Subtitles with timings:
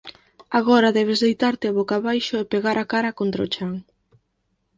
[0.59, 3.73] Agora debes deitarte boca abaixo e pegar a cara contra o chan.